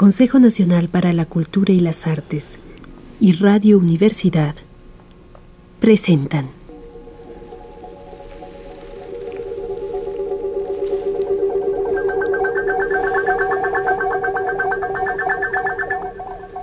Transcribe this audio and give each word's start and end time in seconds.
Consejo 0.00 0.38
Nacional 0.38 0.88
para 0.88 1.12
la 1.12 1.26
Cultura 1.26 1.74
y 1.74 1.78
las 1.78 2.06
Artes 2.06 2.58
y 3.20 3.32
Radio 3.32 3.76
Universidad 3.76 4.54
presentan. 5.78 6.48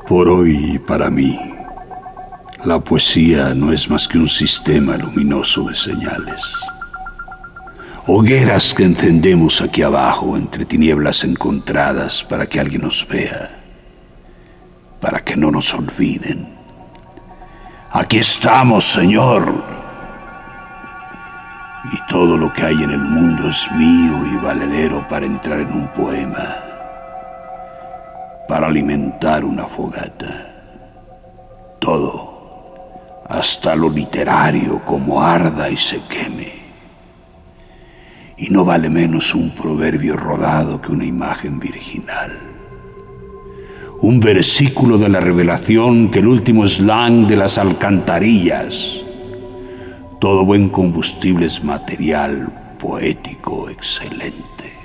Por 0.07 0.29
hoy 0.29 0.79
para 0.79 1.11
mí, 1.11 1.39
la 2.65 2.79
poesía 2.79 3.53
no 3.53 3.71
es 3.71 3.87
más 3.87 4.07
que 4.07 4.17
un 4.17 4.27
sistema 4.27 4.97
luminoso 4.97 5.65
de 5.65 5.75
señales. 5.75 6.41
Hogueras 8.09 8.73
que 8.73 8.85
encendemos 8.85 9.61
aquí 9.61 9.81
abajo 9.81 10.37
entre 10.37 10.63
tinieblas 10.63 11.25
encontradas 11.25 12.23
para 12.23 12.47
que 12.47 12.57
alguien 12.57 12.83
nos 12.83 13.05
vea, 13.05 13.49
para 15.01 15.25
que 15.25 15.35
no 15.35 15.51
nos 15.51 15.73
olviden. 15.73 16.47
Aquí 17.91 18.19
estamos, 18.19 18.93
Señor. 18.93 19.53
Y 21.91 22.07
todo 22.07 22.37
lo 22.37 22.53
que 22.53 22.63
hay 22.63 22.81
en 22.81 22.91
el 22.91 23.03
mundo 23.03 23.49
es 23.49 23.69
mío 23.73 24.25
y 24.25 24.37
valedero 24.37 25.05
para 25.09 25.25
entrar 25.25 25.59
en 25.59 25.73
un 25.73 25.87
poema, 25.89 26.55
para 28.47 28.67
alimentar 28.67 29.43
una 29.43 29.67
fogata. 29.67 30.55
Todo, 31.77 33.25
hasta 33.27 33.75
lo 33.75 33.89
literario, 33.89 34.79
como 34.85 35.21
arda 35.21 35.69
y 35.69 35.75
se 35.75 35.99
queme 36.03 36.56
y 38.37 38.49
no 38.49 38.63
vale 38.63 38.89
menos 38.89 39.33
un 39.33 39.49
proverbio 39.49 40.15
rodado 40.15 40.79
que 40.79 40.91
una 40.91 41.05
imagen 41.05 41.59
virginal. 41.59 42.31
Un 43.99 44.19
versículo 44.19 44.99
de 44.99 45.09
la 45.09 45.19
revelación 45.19 46.11
que 46.11 46.19
el 46.19 46.27
último 46.27 46.67
slang 46.67 47.27
de 47.27 47.35
las 47.35 47.57
alcantarillas. 47.57 49.03
Todo 50.19 50.45
buen 50.45 50.69
combustible 50.69 51.47
es 51.47 51.63
material 51.63 52.75
poético 52.77 53.69
excelente. 53.69 54.77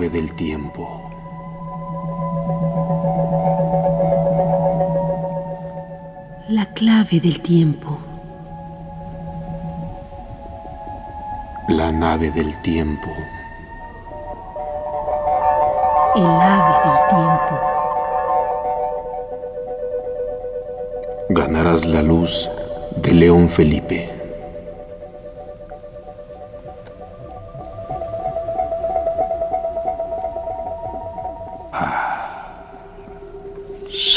Llave 0.00 0.08
del 0.08 0.34
tiempo. 0.34 0.88
La 6.48 6.64
clave 6.74 7.20
del 7.20 7.40
tiempo. 7.40 7.98
La 11.68 11.92
nave 11.92 12.30
del 12.30 12.60
tiempo. 12.62 13.10
El 16.16 16.24
ave 16.24 16.74
del 16.86 16.98
tiempo. 17.08 17.60
Ganarás 21.28 21.84
la 21.84 22.02
luz 22.02 22.48
de 22.96 23.12
León 23.12 23.48
Felipe. 23.48 24.19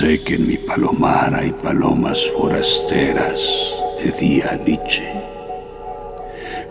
Sé 0.04 0.22
que 0.22 0.36
en 0.36 0.48
mi 0.48 0.58
palomar 0.58 1.34
hay 1.34 1.54
palomas 1.54 2.30
forasteras, 2.32 3.40
decía 4.04 4.60
Nietzsche, 4.68 5.08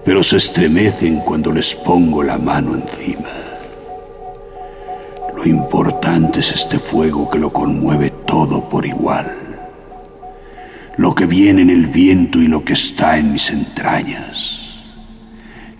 pero 0.04 0.22
se 0.22 0.36
estremecen 0.36 1.20
cuando 1.20 1.50
les 1.50 1.74
pongo 1.74 2.22
la 2.22 2.36
mano 2.36 2.74
encima. 2.74 3.30
Lo 5.34 5.46
importante 5.46 6.40
es 6.40 6.52
este 6.52 6.78
fuego 6.78 7.30
que 7.30 7.38
lo 7.38 7.50
conmueve 7.50 8.10
todo 8.26 8.68
por 8.68 8.84
igual, 8.84 9.32
lo 10.98 11.14
que 11.14 11.24
viene 11.24 11.62
en 11.62 11.70
el 11.70 11.86
viento 11.86 12.38
y 12.38 12.48
lo 12.48 12.62
que 12.62 12.74
está 12.74 13.16
en 13.16 13.32
mis 13.32 13.48
entrañas, 13.48 14.76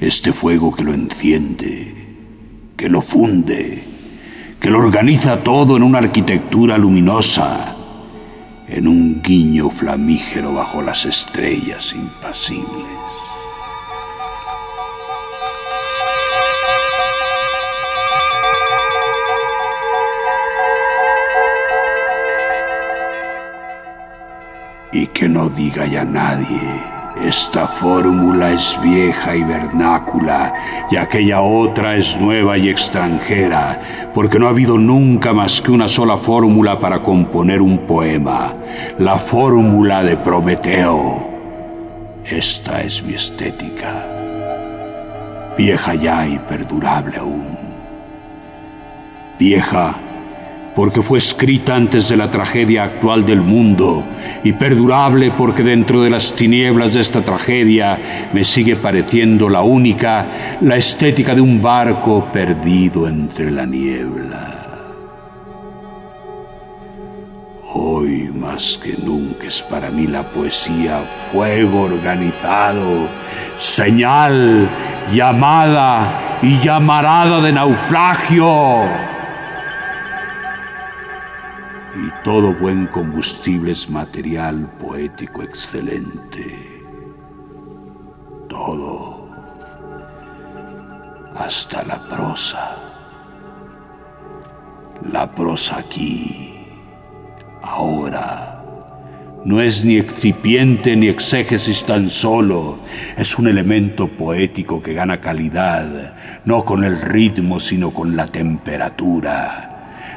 este 0.00 0.32
fuego 0.32 0.74
que 0.74 0.84
lo 0.84 0.94
enciende, 0.94 1.92
que 2.78 2.88
lo 2.88 3.02
funde, 3.02 3.91
que 4.62 4.70
lo 4.70 4.78
organiza 4.78 5.42
todo 5.42 5.76
en 5.76 5.82
una 5.82 5.98
arquitectura 5.98 6.78
luminosa, 6.78 7.74
en 8.68 8.86
un 8.86 9.20
guiño 9.20 9.68
flamígero 9.68 10.54
bajo 10.54 10.80
las 10.80 11.04
estrellas 11.04 11.92
impasibles. 11.92 12.86
Y 24.92 25.08
que 25.08 25.28
no 25.28 25.48
diga 25.48 25.86
ya 25.86 26.04
nadie 26.04 27.01
esta 27.16 27.66
fórmula 27.66 28.52
es 28.52 28.78
vieja 28.82 29.36
y 29.36 29.44
vernácula, 29.44 30.54
y 30.90 30.96
aquella 30.96 31.42
otra 31.42 31.96
es 31.96 32.18
nueva 32.20 32.56
y 32.58 32.68
extranjera, 32.68 33.80
porque 34.14 34.38
no 34.38 34.46
ha 34.46 34.50
habido 34.50 34.78
nunca 34.78 35.32
más 35.32 35.60
que 35.60 35.70
una 35.70 35.88
sola 35.88 36.16
fórmula 36.16 36.78
para 36.78 37.02
componer 37.02 37.60
un 37.60 37.86
poema, 37.86 38.54
la 38.98 39.16
fórmula 39.16 40.02
de 40.02 40.16
Prometeo. 40.16 41.28
Esta 42.24 42.82
es 42.82 43.02
mi 43.02 43.14
estética, 43.14 44.06
vieja 45.56 45.94
ya 45.94 46.26
y 46.26 46.38
perdurable 46.38 47.18
aún. 47.18 47.46
Vieja 49.38 49.96
porque 50.74 51.02
fue 51.02 51.18
escrita 51.18 51.74
antes 51.74 52.08
de 52.08 52.16
la 52.16 52.30
tragedia 52.30 52.84
actual 52.84 53.26
del 53.26 53.40
mundo 53.40 54.04
y 54.42 54.52
perdurable 54.52 55.30
porque 55.30 55.62
dentro 55.62 56.02
de 56.02 56.10
las 56.10 56.34
tinieblas 56.34 56.94
de 56.94 57.00
esta 57.00 57.22
tragedia 57.22 58.28
me 58.32 58.44
sigue 58.44 58.76
pareciendo 58.76 59.48
la 59.48 59.62
única, 59.62 60.26
la 60.60 60.76
estética 60.76 61.34
de 61.34 61.40
un 61.40 61.60
barco 61.60 62.28
perdido 62.32 63.06
entre 63.06 63.50
la 63.50 63.66
niebla. 63.66 64.58
Hoy 67.74 68.30
más 68.34 68.78
que 68.82 68.94
nunca 69.02 69.46
es 69.46 69.62
para 69.62 69.90
mí 69.90 70.06
la 70.06 70.22
poesía 70.22 70.98
fuego 70.98 71.82
organizado, 71.82 73.08
señal, 73.56 74.70
llamada 75.12 76.38
y 76.42 76.58
llamarada 76.58 77.40
de 77.40 77.52
naufragio 77.52 79.11
todo 82.24 82.54
buen 82.54 82.86
combustible 82.86 83.72
es 83.72 83.90
material 83.90 84.70
poético 84.78 85.42
excelente. 85.42 86.84
Todo, 88.48 89.28
hasta 91.34 91.82
la 91.82 91.98
prosa. 92.08 92.76
La 95.10 95.34
prosa 95.34 95.78
aquí, 95.78 96.54
ahora, 97.60 98.62
no 99.44 99.60
es 99.60 99.84
ni 99.84 99.96
excipiente 99.96 100.94
ni 100.94 101.08
exégesis 101.08 101.84
tan 101.84 102.08
solo, 102.08 102.78
es 103.16 103.36
un 103.36 103.48
elemento 103.48 104.06
poético 104.06 104.80
que 104.80 104.94
gana 104.94 105.20
calidad, 105.20 106.14
no 106.44 106.64
con 106.64 106.84
el 106.84 107.00
ritmo, 107.00 107.58
sino 107.58 107.90
con 107.90 108.14
la 108.14 108.28
temperatura 108.28 109.71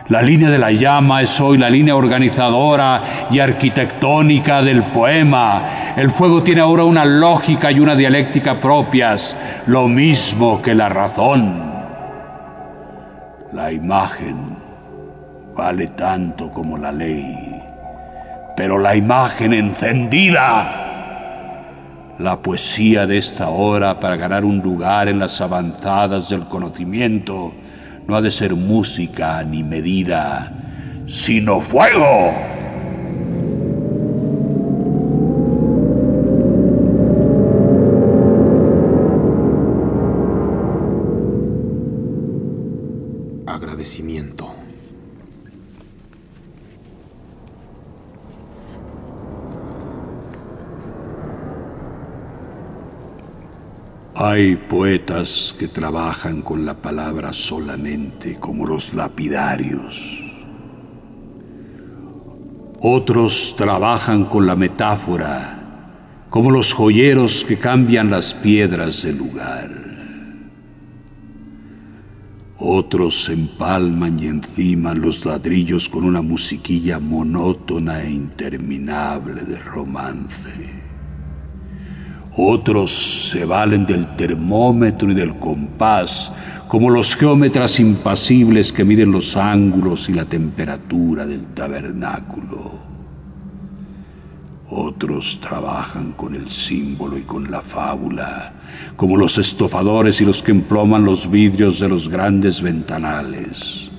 la 0.07 0.21
línea 0.21 0.51
de 0.51 0.59
la 0.59 0.71
llama 0.71 1.23
es 1.23 1.41
hoy 1.41 1.57
la 1.57 1.69
línea 1.69 1.95
organizadora 1.95 3.27
y 3.31 3.39
arquitectónica 3.39 4.61
del 4.61 4.83
poema. 4.83 5.93
El 5.95 6.11
fuego 6.11 6.43
tiene 6.43 6.61
ahora 6.61 6.83
una 6.83 7.05
lógica 7.05 7.71
y 7.71 7.79
una 7.79 7.95
dialéctica 7.95 8.59
propias, 8.59 9.35
lo 9.65 9.87
mismo 9.87 10.61
que 10.61 10.75
la 10.75 10.89
razón. 10.89 11.73
La 13.53 13.71
imagen 13.71 14.57
vale 15.55 15.87
tanto 15.87 16.51
como 16.51 16.77
la 16.77 16.91
ley, 16.91 17.59
pero 18.55 18.77
la 18.77 18.95
imagen 18.95 19.53
encendida 19.53 20.83
la 22.19 22.41
poesía 22.41 23.07
de 23.07 23.17
esta 23.17 23.49
hora 23.49 23.99
para 23.99 24.17
ganar 24.17 24.45
un 24.45 24.59
lugar 24.59 25.07
en 25.07 25.17
las 25.17 25.41
avanzadas 25.41 26.29
del 26.29 26.45
conocimiento 26.45 27.53
no 28.07 28.15
ha 28.15 28.21
de 28.21 28.31
ser 28.31 28.55
música 28.55 29.43
ni 29.43 29.63
medida, 29.63 30.51
sino 31.05 31.59
fuego. 31.59 32.33
Agradecimiento. 43.45 44.54
Hay 54.27 54.55
poetas 54.55 55.55
que 55.59 55.67
trabajan 55.67 56.41
con 56.41 56.65
la 56.65 56.73
palabra 56.81 57.31
solamente, 57.31 58.37
como 58.39 58.65
los 58.65 58.95
lapidarios. 58.95 60.19
Otros 62.81 63.53
trabajan 63.55 64.25
con 64.25 64.47
la 64.47 64.55
metáfora, 64.55 66.25
como 66.31 66.49
los 66.49 66.73
joyeros 66.73 67.45
que 67.45 67.59
cambian 67.59 68.09
las 68.09 68.33
piedras 68.33 69.03
del 69.03 69.15
lugar. 69.15 69.69
Otros 72.57 73.29
empalman 73.29 74.17
y 74.17 74.25
enciman 74.25 75.01
los 75.01 75.23
ladrillos 75.23 75.87
con 75.87 76.03
una 76.03 76.23
musiquilla 76.23 76.97
monótona 76.97 78.01
e 78.01 78.09
interminable 78.09 79.43
de 79.43 79.59
romance. 79.59 80.84
Otros 82.37 83.29
se 83.31 83.45
valen 83.45 83.85
del 83.85 84.15
termómetro 84.17 85.09
y 85.09 85.13
del 85.13 85.39
compás, 85.39 86.33
como 86.67 86.89
los 86.89 87.15
geómetras 87.15 87.79
impasibles 87.79 88.73
que 88.73 88.83
miden 88.83 89.11
los 89.11 89.37
ángulos 89.37 90.09
y 90.09 90.13
la 90.13 90.25
temperatura 90.25 91.25
del 91.25 91.45
tabernáculo. 91.53 92.85
Otros 94.69 95.39
trabajan 95.39 96.11
con 96.13 96.35
el 96.35 96.49
símbolo 96.49 97.17
y 97.17 97.21
con 97.21 97.49
la 97.49 97.61
fábula, 97.61 98.53
como 98.97 99.15
los 99.15 99.37
estofadores 99.37 100.19
y 100.19 100.25
los 100.25 100.43
que 100.43 100.51
emploman 100.51 101.05
los 101.05 101.31
vidrios 101.31 101.79
de 101.79 101.87
los 101.87 102.09
grandes 102.09 102.61
ventanales. 102.61 103.91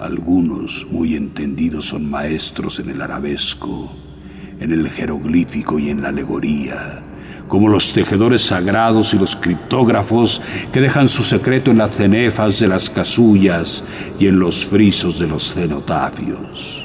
Algunos, 0.00 0.86
muy 0.90 1.16
entendidos, 1.16 1.86
son 1.86 2.10
maestros 2.10 2.78
en 2.80 2.90
el 2.90 3.02
arabesco, 3.02 3.92
en 4.60 4.72
el 4.72 4.88
jeroglífico 4.88 5.78
y 5.78 5.90
en 5.90 6.02
la 6.02 6.08
alegoría, 6.08 7.02
como 7.48 7.68
los 7.68 7.92
tejedores 7.92 8.42
sagrados 8.42 9.14
y 9.14 9.18
los 9.18 9.36
criptógrafos 9.36 10.42
que 10.72 10.80
dejan 10.80 11.08
su 11.08 11.22
secreto 11.22 11.70
en 11.70 11.78
las 11.78 11.94
cenefas 11.94 12.60
de 12.60 12.68
las 12.68 12.90
casullas 12.90 13.84
y 14.18 14.26
en 14.26 14.38
los 14.38 14.64
frisos 14.64 15.18
de 15.18 15.28
los 15.28 15.52
cenotafios. 15.52 16.84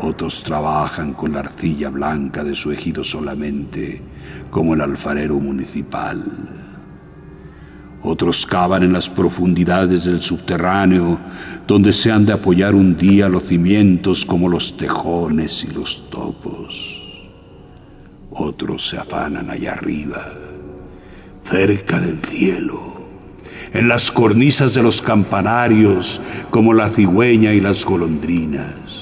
Otros 0.00 0.42
trabajan 0.42 1.12
con 1.12 1.32
la 1.32 1.40
arcilla 1.40 1.88
blanca 1.88 2.42
de 2.42 2.54
su 2.54 2.72
ejido 2.72 3.04
solamente, 3.04 4.02
como 4.50 4.74
el 4.74 4.80
alfarero 4.80 5.38
municipal. 5.38 6.61
Otros 8.04 8.46
cavan 8.46 8.82
en 8.82 8.92
las 8.92 9.08
profundidades 9.08 10.04
del 10.04 10.22
subterráneo, 10.22 11.20
donde 11.68 11.92
se 11.92 12.10
han 12.10 12.26
de 12.26 12.32
apoyar 12.32 12.74
un 12.74 12.96
día 12.96 13.28
los 13.28 13.44
cimientos 13.44 14.26
como 14.26 14.48
los 14.48 14.76
tejones 14.76 15.62
y 15.64 15.68
los 15.68 16.10
topos. 16.10 17.00
Otros 18.30 18.88
se 18.88 18.98
afanan 18.98 19.50
allá 19.50 19.74
arriba, 19.74 20.32
cerca 21.44 22.00
del 22.00 22.18
cielo, 22.18 23.06
en 23.72 23.86
las 23.86 24.10
cornisas 24.10 24.74
de 24.74 24.82
los 24.82 25.00
campanarios 25.00 26.20
como 26.50 26.74
la 26.74 26.90
cigüeña 26.90 27.52
y 27.52 27.60
las 27.60 27.84
golondrinas. 27.84 29.01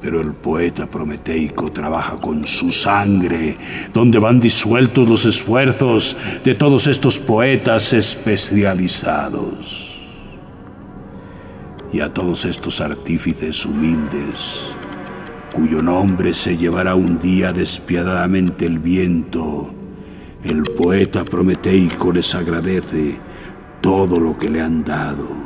Pero 0.00 0.20
el 0.20 0.32
poeta 0.32 0.86
prometeico 0.86 1.72
trabaja 1.72 2.16
con 2.16 2.46
su 2.46 2.72
sangre, 2.72 3.56
donde 3.92 4.18
van 4.18 4.40
disueltos 4.40 5.08
los 5.08 5.26
esfuerzos 5.26 6.16
de 6.42 6.54
todos 6.54 6.86
estos 6.86 7.18
poetas 7.18 7.92
especializados. 7.92 9.98
Y 11.92 12.00
a 12.00 12.14
todos 12.14 12.46
estos 12.46 12.80
artífices 12.80 13.66
humildes, 13.66 14.74
cuyo 15.52 15.82
nombre 15.82 16.32
se 16.32 16.56
llevará 16.56 16.94
un 16.94 17.20
día 17.20 17.52
despiadadamente 17.52 18.64
el 18.64 18.78
viento, 18.78 19.74
el 20.44 20.62
poeta 20.62 21.24
prometeico 21.24 22.12
les 22.12 22.34
agradece 22.34 23.18
todo 23.82 24.18
lo 24.18 24.38
que 24.38 24.48
le 24.48 24.62
han 24.62 24.84
dado 24.84 25.39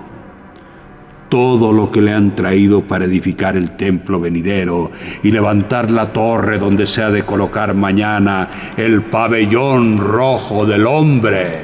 todo 1.34 1.72
lo 1.72 1.90
que 1.90 2.00
le 2.00 2.12
han 2.12 2.36
traído 2.36 2.82
para 2.82 3.06
edificar 3.06 3.56
el 3.56 3.72
templo 3.72 4.20
venidero 4.20 4.92
y 5.24 5.32
levantar 5.32 5.90
la 5.90 6.12
torre 6.12 6.58
donde 6.58 6.86
se 6.86 7.02
ha 7.02 7.10
de 7.10 7.24
colocar 7.24 7.74
mañana 7.74 8.48
el 8.76 9.02
pabellón 9.02 9.98
rojo 9.98 10.64
del 10.64 10.86
hombre. 10.86 11.63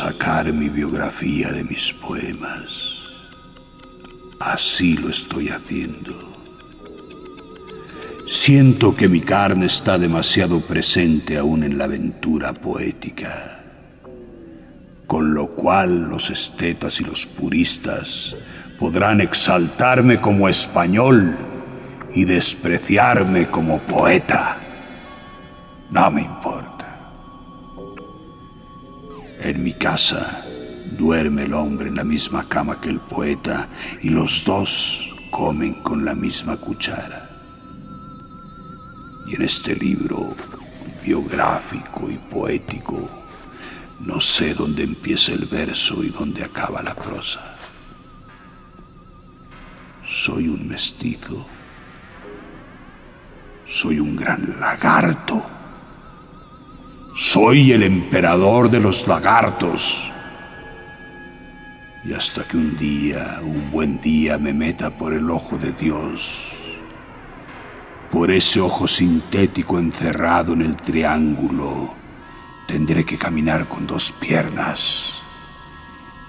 Sacar 0.00 0.50
mi 0.50 0.70
biografía 0.70 1.52
de 1.52 1.62
mis 1.62 1.92
poemas. 1.92 3.02
Así 4.40 4.96
lo 4.96 5.10
estoy 5.10 5.50
haciendo. 5.50 6.14
Siento 8.24 8.96
que 8.96 9.10
mi 9.10 9.20
carne 9.20 9.66
está 9.66 9.98
demasiado 9.98 10.62
presente 10.62 11.36
aún 11.36 11.64
en 11.64 11.76
la 11.76 11.84
aventura 11.84 12.54
poética, 12.54 13.62
con 15.06 15.34
lo 15.34 15.50
cual 15.50 16.08
los 16.08 16.30
estetas 16.30 16.98
y 17.02 17.04
los 17.04 17.26
puristas 17.26 18.34
podrán 18.78 19.20
exaltarme 19.20 20.18
como 20.18 20.48
español 20.48 21.36
y 22.14 22.24
despreciarme 22.24 23.50
como 23.50 23.80
poeta. 23.80 24.56
No 25.90 26.10
me 26.10 26.22
importa. 26.22 26.59
En 29.42 29.62
mi 29.62 29.72
casa 29.72 30.44
duerme 30.98 31.44
el 31.44 31.54
hombre 31.54 31.88
en 31.88 31.96
la 31.96 32.04
misma 32.04 32.46
cama 32.46 32.78
que 32.78 32.90
el 32.90 33.00
poeta 33.00 33.68
y 34.02 34.10
los 34.10 34.44
dos 34.44 35.16
comen 35.30 35.74
con 35.82 36.04
la 36.04 36.14
misma 36.14 36.58
cuchara. 36.58 37.30
Y 39.26 39.36
en 39.36 39.42
este 39.42 39.74
libro 39.74 40.34
biográfico 41.02 42.10
y 42.10 42.18
poético, 42.18 43.08
no 44.00 44.20
sé 44.20 44.52
dónde 44.52 44.82
empieza 44.82 45.32
el 45.32 45.46
verso 45.46 46.04
y 46.04 46.10
dónde 46.10 46.44
acaba 46.44 46.82
la 46.82 46.94
prosa. 46.94 47.56
Soy 50.02 50.48
un 50.48 50.68
mestizo. 50.68 51.46
Soy 53.64 54.00
un 54.00 54.16
gran 54.16 54.56
lagarto. 54.60 55.59
Soy 57.22 57.72
el 57.72 57.82
emperador 57.82 58.70
de 58.70 58.80
los 58.80 59.06
lagartos. 59.06 60.10
Y 62.02 62.14
hasta 62.14 62.44
que 62.44 62.56
un 62.56 62.76
día, 62.78 63.40
un 63.42 63.70
buen 63.70 64.00
día, 64.00 64.38
me 64.38 64.54
meta 64.54 64.88
por 64.90 65.12
el 65.12 65.30
ojo 65.30 65.58
de 65.58 65.72
Dios 65.72 66.56
por 68.10 68.30
ese 68.32 68.60
ojo 68.60 68.88
sintético 68.88 69.78
encerrado 69.78 70.52
en 70.52 70.62
el 70.62 70.76
triángulo, 70.76 71.94
tendré 72.66 73.04
que 73.04 73.16
caminar 73.16 73.68
con 73.68 73.86
dos 73.86 74.10
piernas 74.10 75.22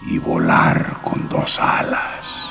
y 0.05 0.19
volar 0.19 1.01
con 1.03 1.27
dos 1.27 1.59
alas. 1.59 2.50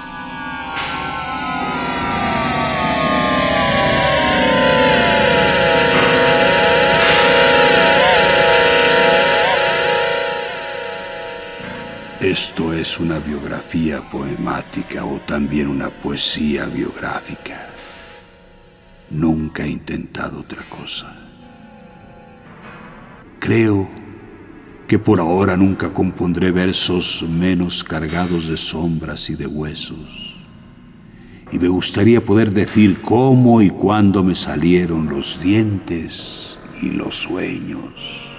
Esto 12.31 12.73
es 12.73 13.01
una 13.01 13.19
biografía 13.19 14.09
poemática 14.09 15.05
o 15.05 15.19
también 15.19 15.67
una 15.67 15.91
poesía 15.91 16.67
biográfica. 16.67 17.71
Nunca 19.11 19.65
he 19.65 19.71
intentado 19.71 20.39
otra 20.39 20.63
cosa. 20.69 21.13
Creo 23.41 23.91
que 24.87 25.01
por 25.01 25.19
ahora 25.19 25.57
nunca 25.57 25.93
compondré 25.93 26.53
versos 26.53 27.25
menos 27.29 27.83
cargados 27.83 28.47
de 28.47 28.57
sombras 28.57 29.29
y 29.29 29.35
de 29.35 29.49
huesos. 29.49 30.37
y 31.51 31.59
me 31.59 31.67
gustaría 31.67 32.21
poder 32.21 32.53
decir 32.53 33.03
cómo 33.03 33.61
y 33.61 33.71
cuándo 33.71 34.23
me 34.23 34.37
salieron 34.37 35.09
los 35.09 35.43
dientes 35.43 36.61
y 36.81 36.91
los 36.91 37.23
sueños. 37.23 38.30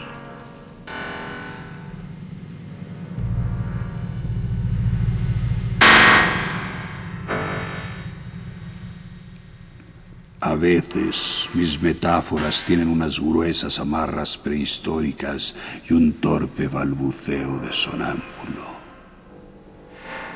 Veces 10.62 11.50
mis 11.56 11.82
metáforas 11.82 12.63
tienen 12.63 12.88
unas 12.88 13.20
gruesas 13.20 13.80
amarras 13.80 14.38
prehistóricas 14.38 15.56
y 15.89 15.94
un 15.94 16.13
torpe 16.13 16.68
balbuceo 16.68 17.60
de 17.60 17.74
sonámbulo. 17.74 18.70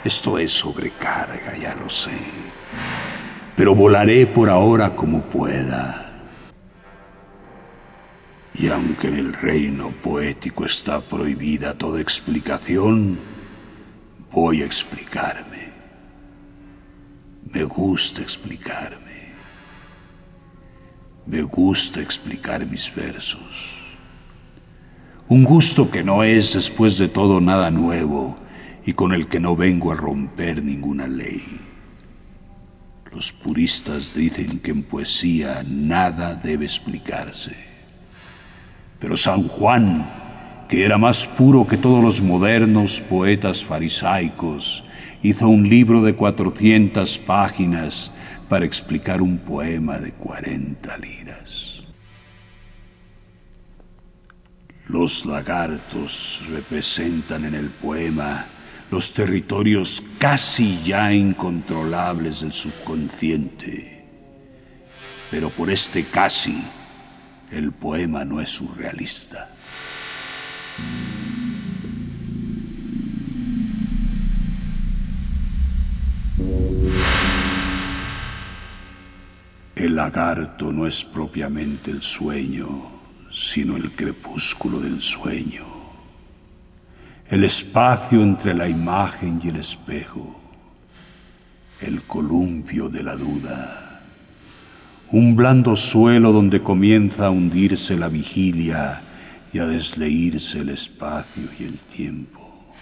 Esto 0.03 0.37
es 0.39 0.51
sobrecarga, 0.51 1.57
ya 1.57 1.75
lo 1.75 1.89
sé. 1.89 2.19
Pero 3.55 3.75
volaré 3.75 4.25
por 4.25 4.49
ahora 4.49 4.95
como 4.95 5.21
pueda. 5.21 6.01
Y 8.55 8.67
aunque 8.67 9.07
en 9.07 9.15
el 9.17 9.33
reino 9.33 9.91
poético 10.01 10.65
está 10.65 11.01
prohibida 11.01 11.77
toda 11.77 12.01
explicación, 12.01 13.19
voy 14.31 14.63
a 14.63 14.65
explicarme. 14.65 15.71
Me 17.51 17.63
gusta 17.63 18.21
explicarme. 18.21 19.04
Me 21.27 21.41
gusta 21.41 22.01
explicar 22.01 22.65
mis 22.67 22.93
versos. 22.93 23.97
Un 25.27 25.43
gusto 25.43 25.89
que 25.89 26.03
no 26.03 26.23
es, 26.23 26.53
después 26.53 26.99
de 26.99 27.07
todo, 27.07 27.41
nada 27.41 27.71
nuevo 27.71 28.37
y 28.85 28.93
con 28.93 29.11
el 29.11 29.27
que 29.27 29.39
no 29.39 29.55
vengo 29.55 29.91
a 29.91 29.95
romper 29.95 30.63
ninguna 30.63 31.07
ley. 31.07 31.41
Los 33.11 33.33
puristas 33.33 34.13
dicen 34.13 34.59
que 34.59 34.69
en 34.69 34.83
poesía 34.83 35.65
nada 35.67 36.35
debe 36.35 36.65
explicarse. 36.65 37.55
Pero 38.99 39.17
San 39.17 39.47
Juan, 39.47 40.05
que 40.69 40.85
era 40.85 40.99
más 40.99 41.27
puro 41.27 41.65
que 41.65 41.77
todos 41.77 42.03
los 42.03 42.21
modernos 42.21 43.01
poetas 43.01 43.63
farisaicos, 43.63 44.83
hizo 45.23 45.49
un 45.49 45.67
libro 45.67 46.03
de 46.03 46.13
400 46.13 47.17
páginas 47.17 48.11
para 48.49 48.65
explicar 48.65 49.21
un 49.21 49.39
poema 49.39 49.97
de 49.97 50.11
40 50.13 50.97
liras. 50.97 51.83
Los 54.87 55.25
lagartos 55.25 56.43
representan 56.49 57.45
en 57.45 57.55
el 57.55 57.69
poema 57.69 58.45
los 58.91 59.13
territorios 59.13 60.03
casi 60.19 60.79
ya 60.83 61.11
incontrolables 61.11 62.41
del 62.41 62.53
subconsciente. 62.53 64.05
Pero 65.31 65.49
por 65.49 65.71
este 65.71 66.03
casi, 66.03 66.63
el 67.51 67.71
poema 67.71 68.23
no 68.25 68.41
es 68.41 68.49
surrealista. 68.49 69.49
El 79.75 79.97
lagarto 79.97 80.71
no 80.71 80.87
es 80.87 81.03
propiamente 81.03 81.91
el 81.91 82.01
sueño, 82.01 82.67
sino 83.29 83.75
el 83.75 83.91
crepúsculo 83.91 84.79
del 84.79 85.01
sueño. 85.01 85.65
El 87.27 87.43
espacio 87.43 88.21
entre 88.21 88.53
la 88.53 88.69
imagen 88.69 89.41
y 89.43 89.49
el 89.49 89.57
espejo, 89.57 90.39
el 91.81 92.03
columpio 92.03 92.87
de 92.87 93.03
la 93.03 93.17
duda, 93.17 94.01
un 95.11 95.35
blando 95.35 95.75
suelo 95.75 96.31
donde 96.31 96.61
comienza 96.61 97.25
a 97.25 97.31
hundirse 97.31 97.97
la 97.97 98.07
vigilia 98.07 99.01
y 99.51 99.59
a 99.59 99.65
desleírse 99.65 100.59
el 100.59 100.69
espacio 100.69 101.49
y 101.59 101.63
el 101.65 101.77
tiempo. 101.79 102.73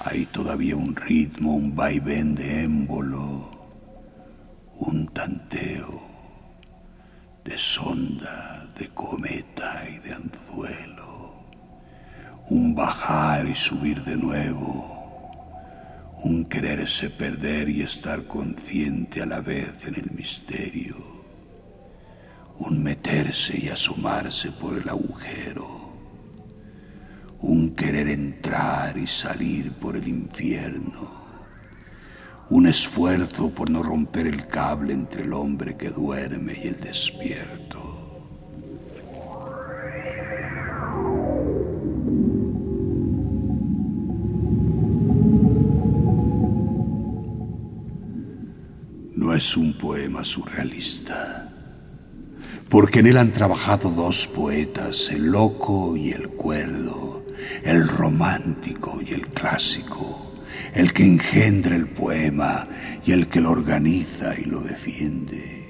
Hay 0.00 0.26
todavía 0.26 0.74
un 0.74 0.96
ritmo, 0.96 1.54
un 1.54 1.76
vaivén 1.76 2.34
de 2.34 2.64
émbolo, 2.64 3.55
un 4.78 5.08
tanteo 5.08 6.02
de 7.44 7.56
sonda, 7.56 8.68
de 8.78 8.88
cometa 8.88 9.88
y 9.88 9.98
de 9.98 10.14
anzuelo 10.14 11.06
un 12.48 12.76
bajar 12.76 13.46
y 13.48 13.56
subir 13.56 14.04
de 14.04 14.16
nuevo, 14.16 16.12
un 16.22 16.44
quererse 16.44 17.10
perder 17.10 17.68
y 17.68 17.82
estar 17.82 18.22
consciente 18.24 19.20
a 19.20 19.26
la 19.26 19.40
vez 19.40 19.84
en 19.84 19.96
el 19.96 20.10
misterio, 20.12 20.96
un 22.58 22.82
meterse 22.82 23.58
y 23.60 23.68
asomarse 23.68 24.52
por 24.52 24.78
el 24.78 24.88
agujero, 24.88 25.90
un 27.40 27.74
querer 27.74 28.08
entrar 28.08 28.96
y 28.96 29.08
salir 29.08 29.72
por 29.72 29.96
el 29.96 30.06
infierno, 30.06 31.25
un 32.50 32.66
esfuerzo 32.66 33.50
por 33.50 33.70
no 33.70 33.82
romper 33.82 34.26
el 34.26 34.46
cable 34.46 34.92
entre 34.92 35.22
el 35.22 35.32
hombre 35.32 35.76
que 35.76 35.90
duerme 35.90 36.58
y 36.62 36.68
el 36.68 36.80
despierto. 36.80 37.96
Es 49.36 49.54
un 49.54 49.74
poema 49.74 50.24
surrealista, 50.24 51.52
porque 52.70 53.00
en 53.00 53.06
él 53.08 53.18
han 53.18 53.34
trabajado 53.34 53.90
dos 53.90 54.26
poetas, 54.28 55.10
el 55.10 55.26
loco 55.26 55.94
y 55.94 56.12
el 56.12 56.30
cuerdo, 56.30 57.22
el 57.62 57.86
romántico 57.86 58.98
y 59.06 59.12
el 59.12 59.26
clásico, 59.28 60.35
el 60.74 60.92
que 60.92 61.04
engendra 61.04 61.76
el 61.76 61.86
poema 61.86 62.66
y 63.04 63.12
el 63.12 63.28
que 63.28 63.40
lo 63.40 63.50
organiza 63.50 64.38
y 64.38 64.44
lo 64.44 64.60
defiende. 64.60 65.66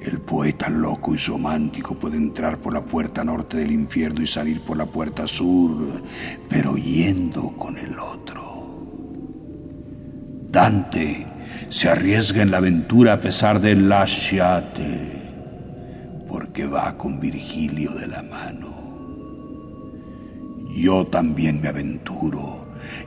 El 0.00 0.20
poeta 0.20 0.68
loco 0.68 1.14
y 1.14 1.18
romántico 1.18 1.96
puede 1.96 2.16
entrar 2.16 2.58
por 2.58 2.72
la 2.72 2.84
puerta 2.84 3.22
norte 3.22 3.58
del 3.58 3.70
infierno 3.70 4.20
y 4.22 4.26
salir 4.26 4.60
por 4.60 4.76
la 4.76 4.86
puerta 4.86 5.28
sur, 5.28 6.02
pero 6.48 6.76
yendo 6.76 7.50
con 7.56 7.78
el 7.78 7.96
otro. 7.98 8.52
Dante 10.50 11.26
se 11.68 11.88
arriesga 11.88 12.42
en 12.42 12.50
la 12.50 12.58
aventura 12.58 13.14
a 13.14 13.20
pesar 13.20 13.60
del 13.60 13.88
lasciate, 13.88 15.22
porque 16.28 16.66
va 16.66 16.98
con 16.98 17.20
Virgilio 17.20 17.92
de 17.92 18.08
la 18.08 18.22
mano. 18.22 18.72
Yo 20.74 21.06
también 21.06 21.60
me 21.60 21.68
aventuro 21.68 22.61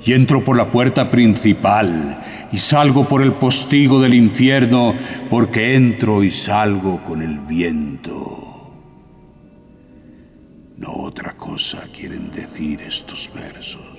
y 0.06 0.14
entro 0.14 0.44
por 0.44 0.58
la 0.58 0.70
puerta 0.70 1.10
principal 1.10 2.20
y 2.52 2.58
salgo 2.58 3.08
por 3.08 3.22
el 3.22 3.34
postigo 3.34 4.00
del 4.00 4.14
infierno, 4.14 4.96
porque 5.30 5.76
entro 5.76 6.24
y 6.24 6.30
salgo 6.30 7.02
con 7.06 7.22
el 7.22 7.40
viento. 7.40 8.46
No 10.78 10.92
otra 10.92 11.36
cosa 11.38 11.84
quieren 11.96 12.32
decir 12.32 12.82
estos 12.82 13.32
versos. 13.34 13.95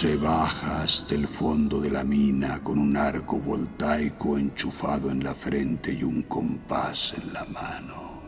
Se 0.00 0.14
baja 0.14 0.82
hasta 0.82 1.16
el 1.16 1.26
fondo 1.26 1.80
de 1.80 1.90
la 1.90 2.04
mina 2.04 2.60
con 2.62 2.78
un 2.78 2.96
arco 2.96 3.36
voltaico 3.40 4.38
enchufado 4.38 5.10
en 5.10 5.24
la 5.24 5.34
frente 5.34 5.92
y 5.92 6.04
un 6.04 6.22
compás 6.22 7.16
en 7.20 7.32
la 7.32 7.44
mano. 7.46 8.22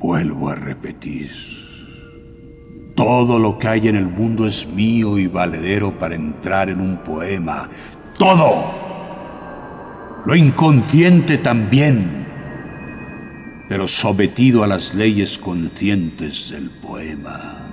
Vuelvo 0.00 0.48
a 0.48 0.56
repetir. 0.56 1.30
Todo 2.96 3.38
lo 3.38 3.56
que 3.56 3.68
hay 3.68 3.86
en 3.86 3.94
el 3.94 4.08
mundo 4.08 4.48
es 4.48 4.66
mío 4.66 5.16
y 5.16 5.28
valedero 5.28 5.96
para 5.96 6.16
entrar 6.16 6.70
en 6.70 6.80
un 6.80 6.96
poema. 7.04 7.70
Todo. 8.18 8.64
Lo 10.24 10.34
inconsciente 10.34 11.38
también 11.38 12.27
pero 13.68 13.86
sometido 13.86 14.64
a 14.64 14.66
las 14.66 14.94
leyes 14.94 15.36
conscientes 15.36 16.50
del 16.50 16.70
poema. 16.70 17.68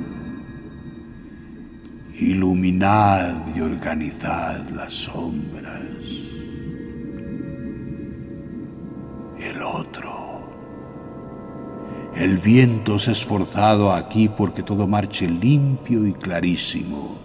Iluminad 2.19 3.55
y 3.55 3.61
organizad 3.61 4.67
las 4.69 4.93
sombras. 4.93 5.81
El 9.39 9.61
otro, 9.61 10.23
El 12.15 12.37
viento 12.37 12.97
se 12.97 13.09
ha 13.09 13.13
esforzado 13.13 13.93
aquí 13.93 14.29
porque 14.29 14.63
todo 14.63 14.87
marche 14.87 15.27
limpio 15.27 16.07
y 16.07 16.13
clarísimo, 16.13 17.17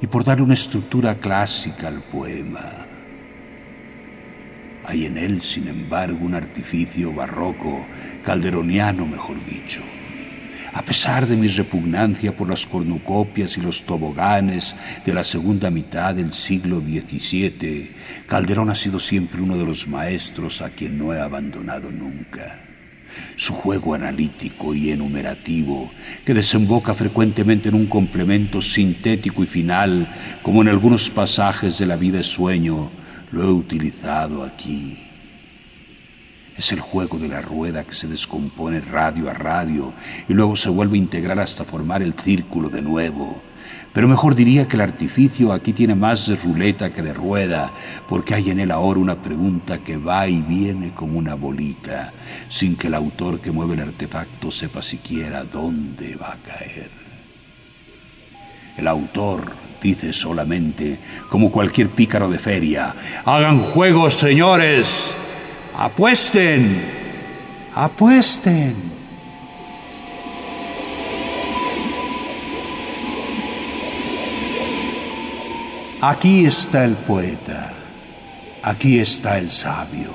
y 0.00 0.06
por 0.06 0.22
darle 0.22 0.44
una 0.44 0.54
estructura 0.54 1.16
clásica 1.16 1.88
al 1.88 2.00
poema. 2.00 2.95
Hay 4.88 5.04
en 5.04 5.18
él, 5.18 5.42
sin 5.42 5.66
embargo, 5.66 6.24
un 6.24 6.34
artificio 6.34 7.12
barroco, 7.12 7.84
calderoniano 8.22 9.04
mejor 9.04 9.44
dicho. 9.44 9.82
A 10.72 10.84
pesar 10.84 11.26
de 11.26 11.36
mi 11.36 11.48
repugnancia 11.48 12.36
por 12.36 12.48
las 12.48 12.66
cornucopias 12.66 13.56
y 13.56 13.62
los 13.62 13.82
toboganes 13.84 14.76
de 15.04 15.12
la 15.12 15.24
segunda 15.24 15.70
mitad 15.70 16.14
del 16.14 16.32
siglo 16.32 16.80
XVII, 16.80 17.90
Calderón 18.28 18.70
ha 18.70 18.76
sido 18.76 19.00
siempre 19.00 19.40
uno 19.40 19.56
de 19.56 19.64
los 19.64 19.88
maestros 19.88 20.62
a 20.62 20.70
quien 20.70 20.98
no 20.98 21.12
he 21.12 21.18
abandonado 21.18 21.90
nunca. 21.90 22.60
Su 23.34 23.54
juego 23.54 23.94
analítico 23.94 24.72
y 24.72 24.90
enumerativo, 24.90 25.90
que 26.24 26.34
desemboca 26.34 26.94
frecuentemente 26.94 27.70
en 27.70 27.74
un 27.74 27.86
complemento 27.86 28.60
sintético 28.60 29.42
y 29.42 29.46
final, 29.46 30.12
como 30.42 30.62
en 30.62 30.68
algunos 30.68 31.10
pasajes 31.10 31.78
de 31.78 31.86
La 31.86 31.96
vida 31.96 32.20
es 32.20 32.26
sueño, 32.26 32.92
lo 33.30 33.42
he 33.42 33.50
utilizado 33.50 34.44
aquí. 34.44 34.98
Es 36.56 36.72
el 36.72 36.80
juego 36.80 37.18
de 37.18 37.28
la 37.28 37.42
rueda 37.42 37.84
que 37.84 37.92
se 37.92 38.08
descompone 38.08 38.80
radio 38.80 39.28
a 39.28 39.34
radio 39.34 39.92
y 40.26 40.32
luego 40.32 40.56
se 40.56 40.70
vuelve 40.70 40.96
a 40.96 40.98
integrar 40.98 41.38
hasta 41.38 41.64
formar 41.64 42.02
el 42.02 42.14
círculo 42.14 42.70
de 42.70 42.80
nuevo. 42.80 43.42
Pero 43.92 44.08
mejor 44.08 44.34
diría 44.34 44.68
que 44.68 44.76
el 44.76 44.82
artificio 44.82 45.52
aquí 45.52 45.72
tiene 45.72 45.94
más 45.94 46.26
de 46.26 46.36
ruleta 46.36 46.92
que 46.92 47.02
de 47.02 47.14
rueda, 47.14 47.72
porque 48.08 48.34
hay 48.34 48.50
en 48.50 48.60
él 48.60 48.70
ahora 48.70 49.00
una 49.00 49.20
pregunta 49.20 49.78
que 49.78 49.96
va 49.96 50.28
y 50.28 50.42
viene 50.42 50.94
como 50.94 51.18
una 51.18 51.34
bolita, 51.34 52.12
sin 52.48 52.76
que 52.76 52.88
el 52.88 52.94
autor 52.94 53.40
que 53.40 53.52
mueve 53.52 53.74
el 53.74 53.80
artefacto 53.80 54.50
sepa 54.50 54.82
siquiera 54.82 55.44
dónde 55.44 56.16
va 56.16 56.34
a 56.34 56.42
caer. 56.42 57.05
El 58.76 58.88
autor 58.88 59.54
dice 59.80 60.12
solamente, 60.12 60.98
como 61.30 61.50
cualquier 61.50 61.90
pícaro 61.90 62.28
de 62.28 62.38
feria, 62.38 62.94
hagan 63.24 63.60
juegos, 63.60 64.14
señores, 64.14 65.16
apuesten, 65.76 66.82
apuesten. 67.74 68.96
Aquí 76.02 76.44
está 76.44 76.84
el 76.84 76.94
poeta, 76.94 77.72
aquí 78.62 78.98
está 78.98 79.38
el 79.38 79.50
sabio. 79.50 80.10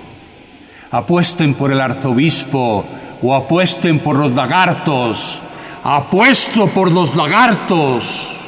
Apuesten 0.91 1.55
por 1.55 1.71
el 1.71 1.81
arzobispo 1.81 2.85
o 3.21 3.33
apuesten 3.33 3.99
por 3.99 4.17
los 4.17 4.31
lagartos. 4.31 5.41
Apuesto 5.83 6.67
por 6.67 6.91
los 6.91 7.15
lagartos. 7.15 8.40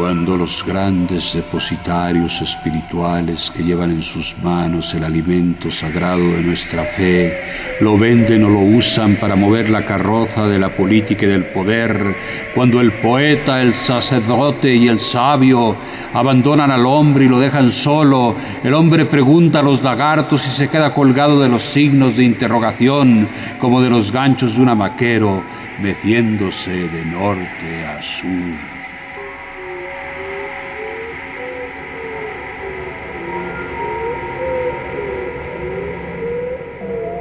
Cuando 0.00 0.34
los 0.34 0.64
grandes 0.64 1.34
depositarios 1.34 2.40
espirituales 2.40 3.50
que 3.50 3.62
llevan 3.62 3.90
en 3.90 4.02
sus 4.02 4.34
manos 4.38 4.94
el 4.94 5.04
alimento 5.04 5.70
sagrado 5.70 6.26
de 6.26 6.40
nuestra 6.40 6.84
fe 6.84 7.42
lo 7.80 7.98
venden 7.98 8.44
o 8.44 8.48
lo 8.48 8.60
usan 8.60 9.16
para 9.16 9.36
mover 9.36 9.68
la 9.68 9.84
carroza 9.84 10.46
de 10.46 10.58
la 10.58 10.74
política 10.74 11.26
y 11.26 11.28
del 11.28 11.50
poder, 11.50 12.16
cuando 12.54 12.80
el 12.80 12.94
poeta, 12.94 13.60
el 13.60 13.74
sacerdote 13.74 14.74
y 14.74 14.88
el 14.88 15.00
sabio 15.00 15.76
abandonan 16.14 16.70
al 16.70 16.86
hombre 16.86 17.26
y 17.26 17.28
lo 17.28 17.38
dejan 17.38 17.70
solo, 17.70 18.34
el 18.64 18.72
hombre 18.72 19.04
pregunta 19.04 19.60
a 19.60 19.62
los 19.62 19.82
lagartos 19.82 20.46
y 20.46 20.50
se 20.50 20.68
queda 20.68 20.94
colgado 20.94 21.38
de 21.42 21.50
los 21.50 21.62
signos 21.62 22.16
de 22.16 22.24
interrogación 22.24 23.28
como 23.58 23.82
de 23.82 23.90
los 23.90 24.12
ganchos 24.12 24.56
de 24.56 24.62
un 24.62 24.70
amaquero, 24.70 25.44
meciéndose 25.78 26.88
de 26.88 27.04
norte 27.04 27.84
a 27.84 28.00
sur. 28.00 28.79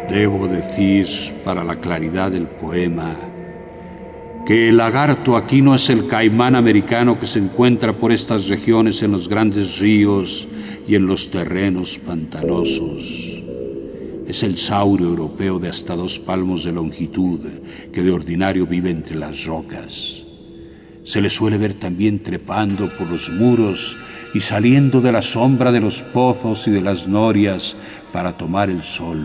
Debo 0.09 0.47
decir, 0.47 1.07
para 1.43 1.63
la 1.63 1.79
claridad 1.79 2.31
del 2.31 2.47
poema, 2.47 3.15
que 4.43 4.69
el 4.69 4.77
lagarto 4.77 5.37
aquí 5.37 5.61
no 5.61 5.75
es 5.75 5.87
el 5.91 6.07
caimán 6.07 6.55
americano 6.55 7.19
que 7.19 7.27
se 7.27 7.37
encuentra 7.37 7.95
por 7.95 8.11
estas 8.11 8.47
regiones 8.47 9.03
en 9.03 9.11
los 9.11 9.29
grandes 9.29 9.77
ríos 9.77 10.47
y 10.87 10.95
en 10.95 11.05
los 11.05 11.29
terrenos 11.29 11.99
pantanosos. 11.99 13.43
Es 14.27 14.41
el 14.41 14.57
saurio 14.57 15.09
europeo 15.09 15.59
de 15.59 15.69
hasta 15.69 15.95
dos 15.95 16.17
palmos 16.17 16.63
de 16.63 16.71
longitud 16.71 17.39
que 17.93 18.01
de 18.01 18.11
ordinario 18.11 18.65
vive 18.65 18.89
entre 18.89 19.15
las 19.15 19.45
rocas. 19.45 20.23
Se 21.03 21.21
le 21.21 21.29
suele 21.29 21.59
ver 21.59 21.75
también 21.75 22.23
trepando 22.23 22.89
por 22.97 23.07
los 23.07 23.29
muros 23.29 23.95
y 24.33 24.39
saliendo 24.39 25.01
de 25.01 25.11
la 25.11 25.21
sombra 25.21 25.71
de 25.71 25.81
los 25.81 26.01
pozos 26.01 26.67
y 26.67 26.71
de 26.71 26.81
las 26.81 27.07
norias 27.07 27.75
para 28.11 28.35
tomar 28.35 28.71
el 28.71 28.81
sol. 28.81 29.19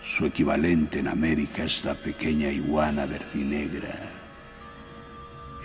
Su 0.00 0.26
equivalente 0.26 1.00
en 1.00 1.08
América 1.08 1.64
es 1.64 1.84
la 1.84 1.94
pequeña 1.94 2.50
iguana 2.50 3.06
verdinegra. 3.06 4.12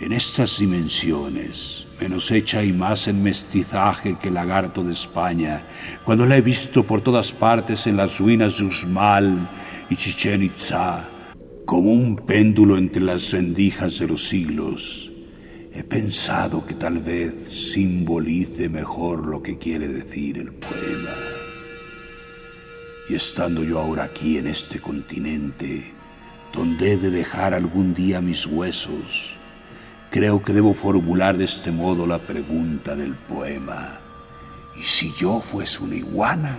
En 0.00 0.12
estas 0.12 0.58
dimensiones, 0.58 1.86
menos 2.00 2.30
hecha 2.32 2.64
y 2.64 2.72
más 2.72 3.06
en 3.06 3.22
mestizaje 3.22 4.18
que 4.20 4.28
el 4.28 4.34
lagarto 4.34 4.82
de 4.82 4.92
España, 4.92 5.62
cuando 6.04 6.26
la 6.26 6.36
he 6.36 6.40
visto 6.40 6.82
por 6.82 7.02
todas 7.02 7.32
partes 7.32 7.86
en 7.86 7.96
las 7.96 8.18
ruinas 8.18 8.58
de 8.58 8.64
Usmal 8.64 9.48
y 9.88 9.94
Chichen 9.94 10.42
Itza, 10.42 11.08
como 11.64 11.92
un 11.92 12.16
péndulo 12.16 12.76
entre 12.76 13.02
las 13.02 13.30
rendijas 13.30 14.00
de 14.00 14.08
los 14.08 14.28
siglos, 14.28 15.12
he 15.72 15.84
pensado 15.84 16.66
que 16.66 16.74
tal 16.74 16.98
vez 16.98 17.32
simbolice 17.48 18.68
mejor 18.68 19.26
lo 19.26 19.40
que 19.40 19.56
quiere 19.56 19.86
decir 19.86 20.38
el 20.38 20.52
poema. 20.52 21.31
Y 23.12 23.14
estando 23.14 23.62
yo 23.62 23.78
ahora 23.78 24.04
aquí 24.04 24.38
en 24.38 24.46
este 24.46 24.80
continente, 24.80 25.92
donde 26.50 26.92
he 26.92 26.96
de 26.96 27.10
dejar 27.10 27.52
algún 27.52 27.92
día 27.92 28.22
mis 28.22 28.46
huesos, 28.46 29.36
creo 30.10 30.42
que 30.42 30.54
debo 30.54 30.72
formular 30.72 31.36
de 31.36 31.44
este 31.44 31.70
modo 31.72 32.06
la 32.06 32.20
pregunta 32.20 32.96
del 32.96 33.14
poema. 33.14 34.00
¿Y 34.74 34.82
si 34.82 35.12
yo 35.18 35.40
fuese 35.40 35.82
una 35.82 35.96
iguana? 35.96 36.56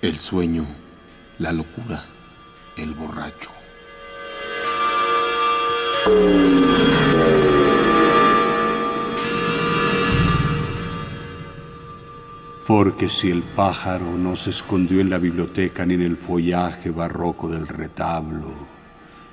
El 0.00 0.18
sueño, 0.18 0.64
la 1.38 1.52
locura, 1.52 2.06
el 2.78 2.94
borracho. 2.94 3.50
Porque 12.66 13.08
si 13.08 13.30
el 13.30 13.42
pájaro 13.42 14.16
no 14.16 14.36
se 14.36 14.50
escondió 14.50 15.00
en 15.00 15.10
la 15.10 15.18
biblioteca 15.18 15.84
ni 15.84 15.94
en 15.94 16.02
el 16.02 16.16
follaje 16.16 16.90
barroco 16.90 17.48
del 17.48 17.66
retablo, 17.66 18.54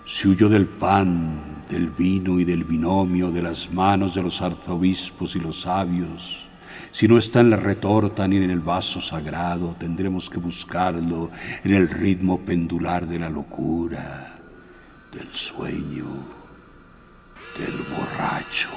si 0.04 0.30
huyó 0.30 0.50
del 0.50 0.66
pan, 0.66 1.64
del 1.70 1.90
vino 1.90 2.40
y 2.40 2.44
del 2.44 2.64
binomio 2.64 3.30
de 3.30 3.44
las 3.44 3.72
manos 3.72 4.16
de 4.16 4.24
los 4.24 4.42
arzobispos 4.42 5.36
y 5.36 5.40
los 5.40 5.62
sabios, 5.62 6.48
si 6.90 7.08
no 7.08 7.20
está 7.20 7.42
en 7.42 7.52
la 7.52 7.58
retorta 7.58 8.28
ni 8.28 8.38
en 8.38 8.50
el 8.50 8.62
vaso 8.62 9.00
sagrado, 9.00 9.76
tendremos 9.78 10.28
que 10.28 10.40
buscarlo 10.40 11.30
en 11.64 11.74
el 11.74 11.88
ritmo 11.88 12.40
pendular 12.42 13.08
de 13.08 13.20
la 13.20 13.30
locura, 13.30 14.40
del 15.12 15.32
sueño 15.32 16.33
del 17.58 17.78
borracho. 17.84 18.70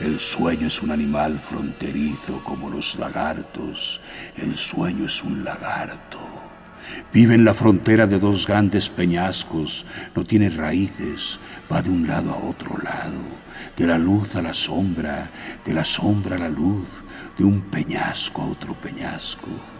El 0.00 0.18
sueño 0.18 0.66
es 0.66 0.82
un 0.82 0.90
animal 0.90 1.38
fronterizo 1.38 2.42
como 2.42 2.68
los 2.68 2.98
lagartos. 2.98 4.00
El 4.36 4.56
sueño 4.56 5.06
es 5.06 5.22
un 5.22 5.44
lagarto. 5.44 6.18
Vive 7.12 7.34
en 7.34 7.44
la 7.44 7.54
frontera 7.54 8.06
de 8.06 8.18
dos 8.18 8.46
grandes 8.46 8.90
peñascos, 8.90 9.86
no 10.14 10.24
tiene 10.24 10.50
raíces, 10.50 11.38
va 11.72 11.80
de 11.80 11.90
un 11.90 12.06
lado 12.06 12.32
a 12.32 12.44
otro 12.44 12.76
lado, 12.78 13.22
de 13.76 13.86
la 13.86 13.98
luz 13.98 14.34
a 14.36 14.42
la 14.42 14.52
sombra, 14.52 15.30
de 15.64 15.72
la 15.72 15.84
sombra 15.84 16.36
a 16.36 16.40
la 16.40 16.48
luz, 16.48 16.88
de 17.38 17.44
un 17.44 17.62
peñasco 17.62 18.42
a 18.42 18.46
otro 18.46 18.74
peñasco. 18.74 19.73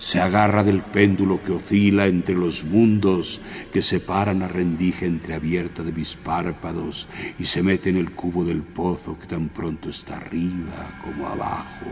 Se 0.00 0.18
agarra 0.18 0.64
del 0.64 0.80
péndulo 0.80 1.44
que 1.44 1.52
oscila 1.52 2.06
entre 2.06 2.34
los 2.34 2.64
mundos 2.64 3.42
que 3.70 3.82
separan 3.82 4.38
la 4.38 4.48
rendija 4.48 5.04
entreabierta 5.04 5.82
de 5.82 5.92
mis 5.92 6.16
párpados 6.16 7.06
y 7.38 7.44
se 7.44 7.62
mete 7.62 7.90
en 7.90 7.98
el 7.98 8.10
cubo 8.12 8.42
del 8.42 8.62
pozo 8.62 9.18
que 9.18 9.26
tan 9.26 9.50
pronto 9.50 9.90
está 9.90 10.16
arriba 10.16 10.98
como 11.04 11.28
abajo. 11.28 11.90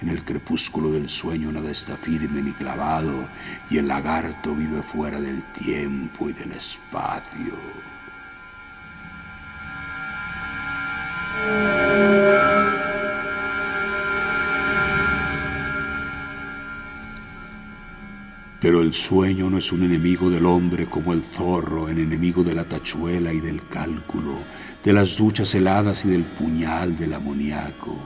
En 0.00 0.08
el 0.08 0.24
crepúsculo 0.24 0.90
del 0.90 1.10
sueño 1.10 1.52
nada 1.52 1.70
está 1.70 1.94
firme 1.94 2.40
ni 2.40 2.52
clavado 2.52 3.28
y 3.68 3.76
el 3.76 3.88
lagarto 3.88 4.54
vive 4.54 4.80
fuera 4.80 5.20
del 5.20 5.44
tiempo 5.52 6.30
y 6.30 6.32
del 6.32 6.52
espacio. 6.52 7.95
Pero 18.60 18.80
el 18.80 18.94
sueño 18.94 19.50
no 19.50 19.58
es 19.58 19.70
un 19.70 19.82
enemigo 19.82 20.30
del 20.30 20.46
hombre 20.46 20.86
como 20.86 21.12
el 21.12 21.22
zorro, 21.22 21.88
el 21.88 21.98
enemigo 21.98 22.42
de 22.42 22.54
la 22.54 22.64
tachuela 22.64 23.32
y 23.32 23.40
del 23.40 23.68
cálculo, 23.68 24.38
de 24.82 24.92
las 24.94 25.18
duchas 25.18 25.54
heladas 25.54 26.06
y 26.06 26.08
del 26.08 26.24
puñal 26.24 26.96
del 26.96 27.12
amoníaco. 27.12 27.98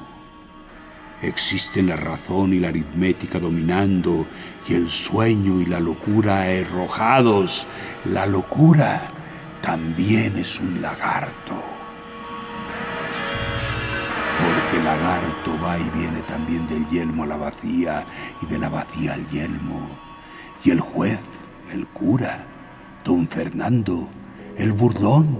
Existen 1.22 1.86
la 1.86 1.96
razón 1.96 2.52
y 2.52 2.58
la 2.58 2.68
aritmética 2.68 3.38
dominando 3.38 4.26
y 4.66 4.74
el 4.74 4.88
sueño 4.88 5.60
y 5.60 5.66
la 5.66 5.78
locura 5.78 6.42
arrojados. 6.42 7.68
La 8.06 8.26
locura 8.26 9.08
también 9.60 10.36
es 10.36 10.58
un 10.58 10.82
lagarto. 10.82 11.62
Porque 14.38 14.78
el 14.78 14.84
lagarto 14.84 15.58
va 15.62 15.78
y 15.78 15.90
viene 15.90 16.22
también 16.22 16.66
del 16.66 16.88
yelmo 16.88 17.22
a 17.22 17.26
la 17.26 17.36
vacía 17.36 18.04
y 18.42 18.46
de 18.46 18.58
la 18.58 18.68
vacía 18.68 19.14
al 19.14 19.28
yelmo 19.28 20.09
y 20.64 20.70
el 20.70 20.80
juez, 20.80 21.20
el 21.72 21.86
cura, 21.86 22.44
don 23.04 23.26
Fernando, 23.26 24.08
el 24.56 24.72
burdón, 24.72 25.38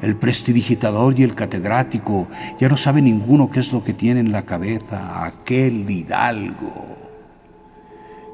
el 0.00 0.16
prestidigitador 0.16 1.18
y 1.18 1.22
el 1.22 1.34
catedrático, 1.34 2.28
ya 2.58 2.68
no 2.68 2.76
sabe 2.76 3.02
ninguno 3.02 3.50
qué 3.50 3.60
es 3.60 3.72
lo 3.72 3.84
que 3.84 3.92
tiene 3.92 4.20
en 4.20 4.32
la 4.32 4.42
cabeza 4.42 5.24
aquel 5.24 5.88
hidalgo. 5.88 6.98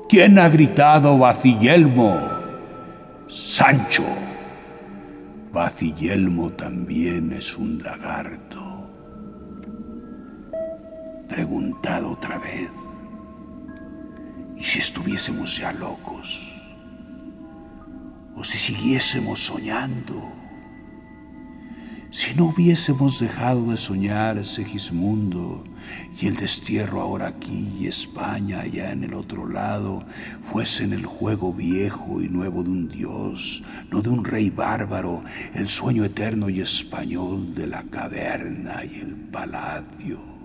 ¿Quién 0.08 0.38
ha 0.38 0.48
gritado 0.48 1.18
Vacillelmo? 1.18 2.16
Sancho. 3.26 4.06
Vacillelmo 5.52 6.50
también 6.50 7.32
es 7.32 7.58
un 7.58 7.82
lagarto. 7.82 8.88
Preguntado 11.28 12.12
otra 12.12 12.38
vez. 12.38 12.70
¿Y 14.58 14.64
si 14.64 14.80
estuviésemos 14.80 15.56
ya 15.56 15.72
locos? 15.72 16.40
¿O 18.34 18.42
si 18.42 18.58
siguiésemos 18.58 19.46
soñando? 19.46 20.32
Si 22.10 22.34
no 22.34 22.46
hubiésemos 22.46 23.20
dejado 23.20 23.70
de 23.70 23.76
soñar 23.76 24.42
Segismundo 24.44 25.62
y 26.18 26.26
el 26.26 26.36
destierro 26.36 27.02
ahora 27.02 27.28
aquí 27.28 27.70
y 27.78 27.86
España 27.86 28.60
allá 28.60 28.92
en 28.92 29.04
el 29.04 29.14
otro 29.14 29.46
lado 29.46 30.04
fuesen 30.40 30.92
el 30.92 31.04
juego 31.04 31.52
viejo 31.52 32.22
y 32.22 32.28
nuevo 32.28 32.64
de 32.64 32.70
un 32.70 32.88
dios, 32.88 33.62
no 33.92 34.00
de 34.00 34.08
un 34.08 34.24
rey 34.24 34.50
bárbaro, 34.50 35.22
el 35.54 35.68
sueño 35.68 36.04
eterno 36.04 36.48
y 36.48 36.60
español 36.60 37.54
de 37.54 37.66
la 37.66 37.82
caverna 37.84 38.84
y 38.84 39.00
el 39.00 39.14
palacio. 39.14 40.37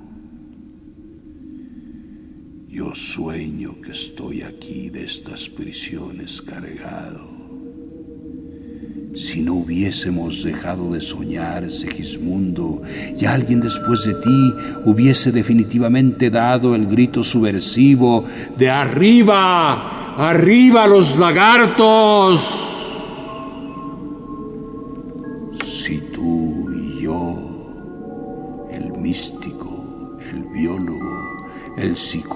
Yo 2.74 2.96
sueño 2.96 3.76
que 3.86 3.92
estoy 3.92 4.42
aquí 4.42 4.90
de 4.90 5.04
estas 5.04 5.48
prisiones 5.48 6.42
cargado. 6.42 7.30
Si 9.14 9.44
no 9.44 9.54
hubiésemos 9.54 10.44
dejado 10.44 10.92
de 10.92 11.00
soñar, 11.00 11.70
Segismundo, 11.70 12.82
y 13.16 13.26
alguien 13.26 13.62
después 13.62 14.06
de 14.06 14.16
ti 14.16 14.54
hubiese 14.86 15.32
definitivamente 15.32 16.32
dado 16.32 16.74
el 16.74 16.88
grito 16.88 17.22
subversivo 17.22 18.26
de 18.58 18.72
arriba, 18.72 20.18
arriba 20.18 20.88
los 20.88 21.16
lagartos. 21.20 22.73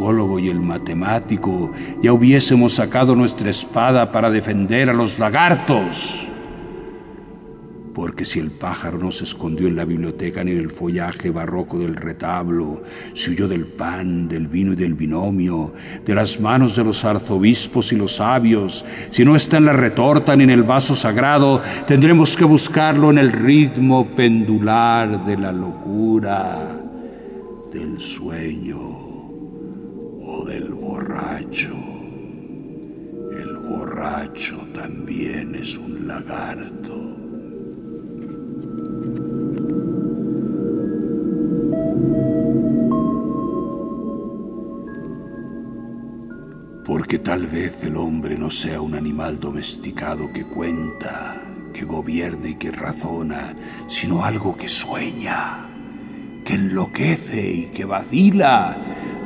Psicólogo 0.07 0.39
y 0.39 0.47
el 0.47 0.61
matemático, 0.61 1.71
ya 2.01 2.13
hubiésemos 2.13 2.75
sacado 2.75 3.13
nuestra 3.13 3.49
espada 3.49 4.09
para 4.09 4.29
defender 4.29 4.89
a 4.89 4.93
los 4.93 5.19
lagartos. 5.19 6.25
Porque 7.93 8.23
si 8.23 8.39
el 8.39 8.51
pájaro 8.51 8.99
no 8.99 9.11
se 9.11 9.25
escondió 9.25 9.67
en 9.67 9.75
la 9.75 9.83
biblioteca 9.83 10.45
ni 10.45 10.51
en 10.51 10.59
el 10.59 10.69
follaje 10.69 11.29
barroco 11.29 11.77
del 11.79 11.95
retablo, 11.95 12.83
se 13.13 13.31
huyó 13.31 13.49
del 13.49 13.65
pan, 13.65 14.29
del 14.29 14.47
vino 14.47 14.73
y 14.73 14.75
del 14.77 14.93
binomio, 14.93 15.73
de 16.05 16.15
las 16.15 16.39
manos 16.39 16.73
de 16.73 16.85
los 16.85 17.03
arzobispos 17.03 17.91
y 17.91 17.97
los 17.97 18.15
sabios, 18.15 18.85
si 19.09 19.25
no 19.25 19.35
está 19.35 19.57
en 19.57 19.65
la 19.65 19.73
retorta 19.73 20.37
ni 20.37 20.45
en 20.45 20.51
el 20.51 20.63
vaso 20.63 20.95
sagrado, 20.95 21.61
tendremos 21.85 22.37
que 22.37 22.45
buscarlo 22.45 23.09
en 23.09 23.17
el 23.17 23.33
ritmo 23.33 24.07
pendular 24.15 25.25
de 25.25 25.37
la 25.37 25.51
locura, 25.51 26.79
del 27.73 27.99
sueño 27.99 29.06
del 30.27 30.73
borracho. 30.73 31.73
El 33.31 33.57
borracho 33.57 34.57
también 34.73 35.55
es 35.55 35.77
un 35.77 36.05
lagarto. 36.05 37.15
Porque 46.83 47.19
tal 47.19 47.47
vez 47.47 47.83
el 47.83 47.95
hombre 47.95 48.37
no 48.37 48.49
sea 48.49 48.81
un 48.81 48.95
animal 48.95 49.39
domesticado 49.39 50.31
que 50.33 50.45
cuenta, 50.45 51.41
que 51.73 51.85
gobierna 51.85 52.49
y 52.49 52.55
que 52.55 52.71
razona, 52.71 53.55
sino 53.87 54.25
algo 54.25 54.57
que 54.57 54.67
sueña, 54.67 55.67
que 56.43 56.55
enloquece 56.55 57.51
y 57.51 57.65
que 57.67 57.85
vacila, 57.85 58.77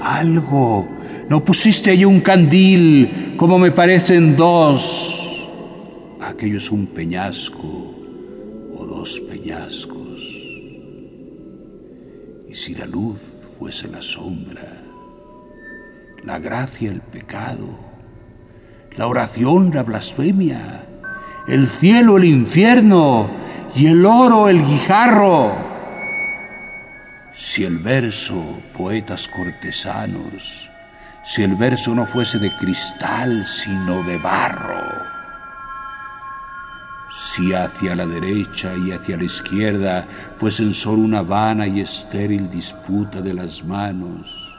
algo 0.02 0.88
no 1.32 1.46
pusiste 1.46 1.92
allí 1.92 2.04
un 2.04 2.20
candil, 2.20 3.36
como 3.38 3.58
me 3.58 3.72
parecen 3.72 4.36
dos. 4.36 5.48
Aquello 6.20 6.58
es 6.58 6.70
un 6.70 6.88
peñasco 6.88 7.96
o 8.76 8.86
dos 8.86 9.22
peñascos. 9.22 10.20
Y 12.50 12.54
si 12.54 12.76
la 12.76 12.86
luz 12.86 13.18
fuese 13.58 13.88
la 13.88 14.02
sombra, 14.02 14.84
la 16.26 16.38
gracia 16.40 16.92
el 16.92 17.00
pecado, 17.00 17.80
la 18.98 19.08
oración 19.08 19.72
la 19.74 19.84
blasfemia, 19.84 20.86
el 21.48 21.66
cielo 21.66 22.18
el 22.18 22.26
infierno 22.26 23.32
y 23.74 23.88
el 23.88 24.06
oro 24.06 24.50
el 24.50 24.66
guijarro, 24.66 25.71
si 27.34 27.64
el 27.64 27.78
verso 27.78 28.62
poetas 28.76 29.28
cortesanos, 29.28 30.70
si 31.24 31.44
el 31.44 31.56
verso 31.56 31.96
no 31.96 32.06
fuese 32.06 32.40
de 32.40 32.52
cristal, 32.58 33.46
sino 33.46 34.04
de 34.04 34.18
barro. 34.18 35.10
Si 37.14 37.54
hacia 37.54 37.96
la 37.96 38.06
derecha 38.06 38.74
y 38.76 38.92
hacia 38.92 39.18
la 39.18 39.26
izquierda 39.26 40.08
fuesen 40.36 40.74
solo 40.74 41.02
una 41.02 41.22
vana 41.22 41.68
y 41.68 41.82
estéril 41.82 42.50
disputa 42.50 43.22
de 43.22 43.34
las 43.34 43.64
manos, 43.64 44.58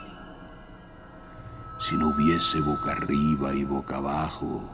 si 1.79 1.95
no 1.95 2.09
hubiese 2.09 2.61
boca 2.61 2.91
arriba 2.91 3.53
y 3.53 3.63
boca 3.63 3.97
abajo, 3.97 4.69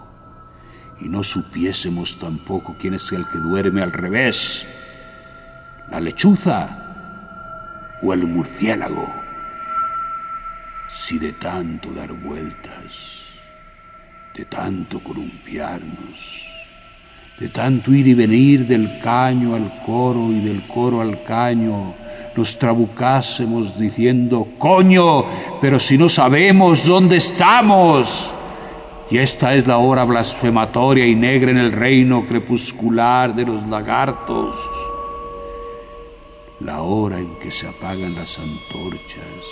y 0.99 1.07
no 1.07 1.23
supiésemos 1.23 2.19
tampoco 2.19 2.75
quién 2.77 2.93
es 2.93 3.11
el 3.13 3.25
que 3.29 3.37
duerme 3.39 3.81
al 3.81 3.93
revés, 3.93 4.65
la 5.89 5.99
lechuza 6.01 6.88
o 8.01 8.13
el 8.13 8.27
murciélago 8.27 9.07
si 10.89 11.19
de 11.19 11.33
tanto 11.33 11.91
dar 11.91 12.11
vueltas, 12.13 13.25
de 14.35 14.43
tanto 14.45 15.03
columpiarnos, 15.03 16.47
de 17.39 17.47
tanto 17.49 17.93
ir 17.93 18.07
y 18.07 18.15
venir 18.15 18.65
del 18.65 18.99
caño 18.99 19.53
al 19.53 19.83
coro 19.83 20.31
y 20.31 20.41
del 20.41 20.67
coro 20.67 21.01
al 21.01 21.23
caño, 21.23 21.93
nos 22.35 22.57
trabucásemos 22.57 23.77
diciendo, 23.77 24.47
coño, 24.57 25.25
pero 25.61 25.79
si 25.79 25.95
no 25.95 26.09
sabemos 26.09 26.87
dónde 26.87 27.17
estamos. 27.17 28.33
Y 29.11 29.19
esta 29.19 29.53
es 29.53 29.67
la 29.67 29.77
hora 29.77 30.05
blasfematoria 30.05 31.05
y 31.05 31.15
negra 31.15 31.51
en 31.51 31.57
el 31.57 31.71
reino 31.71 32.25
crepuscular 32.25 33.35
de 33.35 33.45
los 33.45 33.65
lagartos, 33.67 34.55
la 36.59 36.81
hora 36.81 37.19
en 37.19 37.35
que 37.39 37.51
se 37.51 37.67
apagan 37.67 38.15
las 38.15 38.37
antorchas 38.39 39.45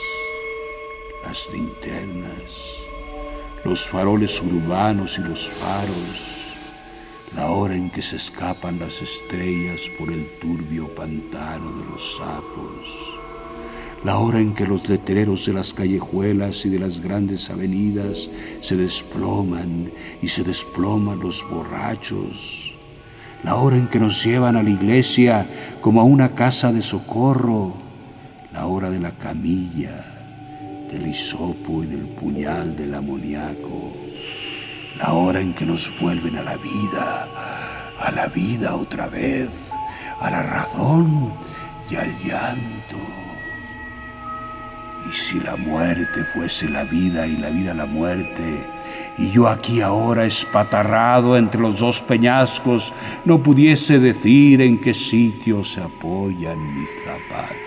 las 1.27 1.49
linternas, 1.51 2.87
los 3.65 3.89
faroles 3.89 4.41
urbanos 4.41 5.17
y 5.17 5.23
los 5.23 5.51
faros, 5.51 6.73
la 7.35 7.51
hora 7.51 7.75
en 7.75 7.89
que 7.89 8.01
se 8.01 8.15
escapan 8.15 8.79
las 8.79 9.01
estrellas 9.01 9.91
por 9.99 10.09
el 10.09 10.25
turbio 10.39 10.87
pantano 10.95 11.73
de 11.73 11.85
los 11.91 12.15
sapos, 12.15 13.19
la 14.05 14.17
hora 14.19 14.39
en 14.39 14.53
que 14.53 14.65
los 14.65 14.87
letreros 14.87 15.45
de 15.45 15.53
las 15.53 15.73
callejuelas 15.73 16.65
y 16.65 16.69
de 16.69 16.79
las 16.79 17.01
grandes 17.01 17.49
avenidas 17.49 18.29
se 18.61 18.77
desploman 18.77 19.91
y 20.21 20.29
se 20.29 20.43
desploman 20.43 21.19
los 21.19 21.45
borrachos, 21.49 22.76
la 23.43 23.55
hora 23.55 23.77
en 23.77 23.87
que 23.87 23.99
nos 23.99 24.23
llevan 24.23 24.55
a 24.55 24.63
la 24.63 24.69
iglesia 24.69 25.47
como 25.81 26.01
a 26.01 26.03
una 26.03 26.33
casa 26.35 26.71
de 26.71 26.81
socorro, 26.81 27.75
la 28.51 28.65
hora 28.65 28.89
de 28.89 28.99
la 28.99 29.11
camilla, 29.11 30.05
del 30.91 31.07
hisopo 31.07 31.83
y 31.83 31.87
del 31.87 32.07
puñal 32.07 32.75
del 32.75 32.95
amoníaco, 32.95 33.93
la 34.97 35.13
hora 35.13 35.41
en 35.41 35.53
que 35.53 35.65
nos 35.65 35.93
vuelven 35.99 36.37
a 36.37 36.43
la 36.43 36.57
vida, 36.57 37.27
a 37.99 38.11
la 38.11 38.27
vida 38.27 38.75
otra 38.75 39.07
vez, 39.07 39.49
a 40.19 40.29
la 40.31 40.43
razón 40.43 41.33
y 41.89 41.95
al 41.95 42.17
llanto. 42.17 42.97
Y 45.07 45.11
si 45.13 45.39
la 45.39 45.55
muerte 45.55 46.25
fuese 46.25 46.69
la 46.69 46.83
vida 46.83 47.25
y 47.27 47.37
la 47.37 47.49
vida 47.49 47.73
la 47.73 47.85
muerte, 47.85 48.69
y 49.17 49.29
yo 49.29 49.47
aquí 49.47 49.81
ahora 49.81 50.25
espatarrado 50.25 51.37
entre 51.37 51.61
los 51.61 51.79
dos 51.79 52.01
peñascos, 52.01 52.93
no 53.23 53.41
pudiese 53.41 53.99
decir 53.99 54.61
en 54.61 54.79
qué 54.79 54.93
sitio 54.93 55.63
se 55.63 55.81
apoyan 55.81 56.73
mis 56.73 56.89
zapatos. 57.05 57.66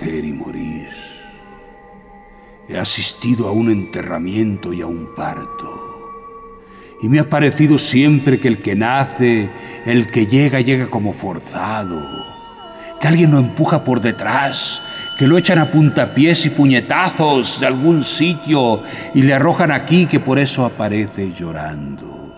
Y 0.00 0.32
morir. 0.32 0.88
He 2.68 2.78
asistido 2.78 3.48
a 3.48 3.52
un 3.52 3.70
enterramiento 3.70 4.72
y 4.72 4.80
a 4.80 4.86
un 4.86 5.14
parto. 5.14 5.88
Y 7.02 7.08
me 7.08 7.18
ha 7.18 7.28
parecido 7.28 7.78
siempre 7.78 8.38
que 8.38 8.48
el 8.48 8.58
que 8.58 8.76
nace, 8.76 9.50
el 9.86 10.10
que 10.10 10.26
llega, 10.26 10.60
llega 10.60 10.88
como 10.88 11.12
forzado. 11.12 12.00
Que 13.00 13.08
alguien 13.08 13.30
lo 13.30 13.38
empuja 13.38 13.84
por 13.84 14.00
detrás, 14.00 14.82
que 15.18 15.26
lo 15.26 15.36
echan 15.38 15.58
a 15.58 15.70
puntapiés 15.70 16.46
y 16.46 16.50
puñetazos 16.50 17.60
de 17.60 17.66
algún 17.66 18.04
sitio 18.04 18.82
y 19.14 19.22
le 19.22 19.34
arrojan 19.34 19.72
aquí 19.72 20.06
que 20.06 20.20
por 20.20 20.38
eso 20.38 20.64
aparece 20.64 21.32
llorando. 21.32 22.34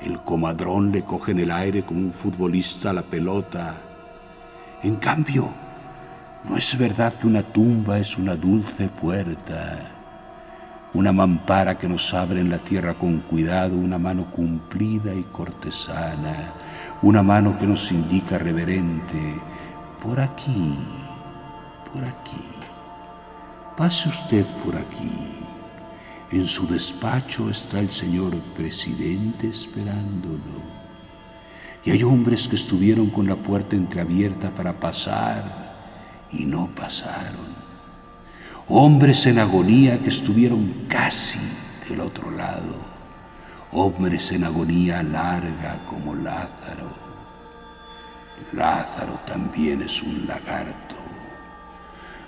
El 0.00 0.20
comadrón 0.20 0.92
le 0.92 1.02
coge 1.02 1.32
en 1.32 1.40
el 1.40 1.50
aire 1.50 1.82
como 1.82 2.00
un 2.00 2.12
futbolista 2.12 2.92
la 2.92 3.02
pelota. 3.02 3.74
En 4.82 4.96
cambio, 4.96 5.52
no 6.44 6.56
es 6.56 6.76
verdad 6.78 7.12
que 7.12 7.26
una 7.26 7.42
tumba 7.42 7.98
es 7.98 8.16
una 8.16 8.34
dulce 8.36 8.88
puerta, 8.88 9.92
una 10.94 11.12
mampara 11.12 11.78
que 11.78 11.88
nos 11.88 12.12
abre 12.14 12.40
en 12.40 12.50
la 12.50 12.58
tierra 12.58 12.94
con 12.94 13.20
cuidado, 13.20 13.76
una 13.76 13.98
mano 13.98 14.30
cumplida 14.30 15.14
y 15.14 15.22
cortesana, 15.24 16.54
una 17.02 17.22
mano 17.22 17.58
que 17.58 17.66
nos 17.66 17.92
indica 17.92 18.38
reverente, 18.38 19.40
por 20.02 20.18
aquí 20.20 20.76
por 21.92 22.04
aquí. 22.04 22.44
Pase 23.76 24.08
usted 24.08 24.44
por 24.64 24.76
aquí. 24.76 25.10
En 26.30 26.46
su 26.46 26.66
despacho 26.66 27.50
está 27.50 27.80
el 27.80 27.90
señor 27.90 28.36
presidente 28.56 29.48
esperándolo. 29.48 30.60
Y 31.84 31.90
hay 31.90 32.02
hombres 32.02 32.46
que 32.46 32.56
estuvieron 32.56 33.10
con 33.10 33.26
la 33.26 33.36
puerta 33.36 33.74
entreabierta 33.74 34.54
para 34.54 34.78
pasar 34.78 35.59
y 36.32 36.44
no 36.44 36.68
pasaron. 36.74 37.50
Hombres 38.68 39.26
en 39.26 39.38
agonía 39.38 39.98
que 39.98 40.08
estuvieron 40.08 40.86
casi 40.88 41.40
del 41.88 42.00
otro 42.00 42.30
lado. 42.30 42.76
Hombres 43.72 44.30
en 44.32 44.44
agonía 44.44 45.02
larga 45.02 45.80
como 45.88 46.14
Lázaro. 46.14 46.90
Lázaro 48.52 49.20
también 49.26 49.82
es 49.82 50.02
un 50.02 50.26
lagarto. 50.26 50.96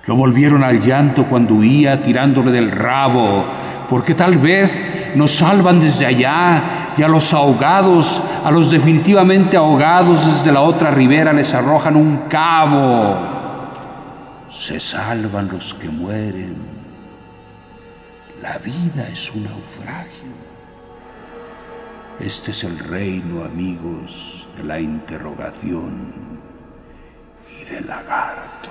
Lo 0.06 0.16
volvieron 0.16 0.64
al 0.64 0.80
llanto 0.80 1.26
cuando 1.26 1.54
huía 1.54 2.02
tirándole 2.02 2.50
del 2.50 2.70
rabo, 2.72 3.44
porque 3.88 4.14
tal 4.14 4.36
vez 4.36 5.14
nos 5.14 5.30
salvan 5.30 5.80
desde 5.80 6.06
allá 6.06 6.92
y 6.96 7.02
a 7.02 7.08
los 7.08 7.32
ahogados, 7.32 8.22
a 8.44 8.50
los 8.50 8.70
definitivamente 8.70 9.56
ahogados 9.56 10.26
desde 10.26 10.52
la 10.52 10.62
otra 10.62 10.90
ribera 10.90 11.32
les 11.32 11.54
arrojan 11.54 11.96
un 11.96 12.22
cabo. 12.28 13.31
Se 14.58 14.78
salvan 14.78 15.48
los 15.48 15.74
que 15.74 15.88
mueren. 15.88 16.56
La 18.40 18.58
vida 18.58 19.08
es 19.08 19.30
un 19.32 19.44
naufragio. 19.44 20.32
Este 22.20 22.50
es 22.52 22.64
el 22.64 22.78
reino, 22.78 23.44
amigos, 23.44 24.48
de 24.56 24.64
la 24.64 24.78
interrogación 24.78 26.40
y 27.60 27.64
del 27.64 27.86
lagarto. 27.86 28.70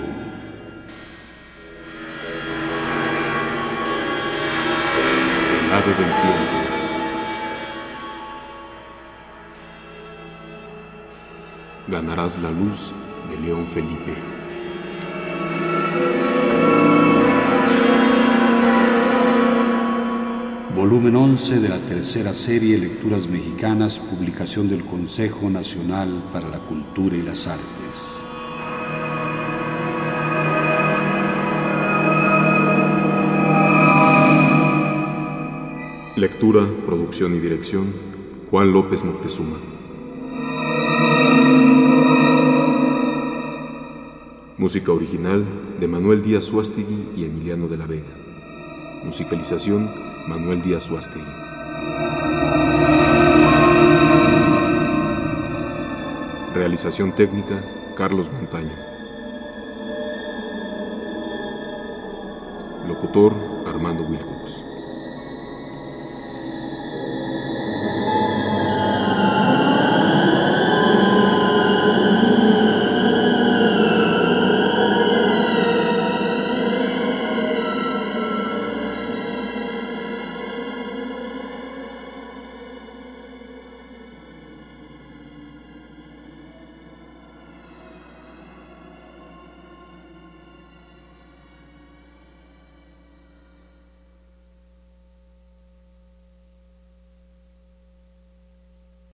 Ganarás 12.11 12.41
la 12.41 12.51
luz 12.51 12.91
de 13.29 13.39
León 13.39 13.65
Felipe. 13.73 14.13
Volumen 20.75 21.15
11 21.15 21.61
de 21.61 21.69
la 21.69 21.77
tercera 21.77 22.33
serie 22.33 22.77
Lecturas 22.77 23.29
Mexicanas, 23.29 23.99
publicación 23.99 24.67
del 24.67 24.83
Consejo 24.83 25.49
Nacional 25.49 26.09
para 26.33 26.49
la 26.49 26.59
Cultura 26.59 27.15
y 27.15 27.21
las 27.21 27.47
Artes. 27.47 28.17
Lectura, 36.17 36.67
producción 36.85 37.35
y 37.35 37.39
dirección, 37.39 37.93
Juan 38.49 38.73
López 38.73 39.05
Moctezuma. 39.05 39.80
Música 44.61 44.91
original 44.91 45.43
de 45.79 45.87
Manuel 45.87 46.21
Díaz 46.21 46.43
Suástegui 46.43 47.13
y 47.17 47.25
Emiliano 47.25 47.67
de 47.67 47.77
la 47.77 47.87
Vega. 47.87 48.11
Musicalización 49.03 49.89
Manuel 50.27 50.61
Díaz 50.61 50.83
Suástegui. 50.83 51.25
Realización 56.53 57.11
técnica 57.13 57.59
Carlos 57.97 58.31
Montaño. 58.31 58.75
Locutor 62.87 63.33
Armando 63.65 64.03
Wilcox. 64.03 64.70